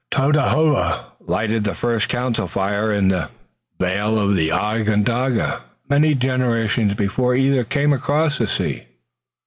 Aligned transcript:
Tododaho 0.09 1.11
lighted 1.19 1.63
the 1.63 1.75
first 1.75 2.09
council 2.09 2.47
fire 2.47 2.91
in 2.91 3.09
the 3.09 3.29
vale 3.79 4.17
of 4.17 4.35
Onondaga 4.35 5.61
many 5.89 6.15
generations 6.15 6.95
before 6.95 7.35
either 7.35 7.63
came 7.63 7.93
across 7.93 8.39
the 8.39 8.47
sea." 8.47 8.87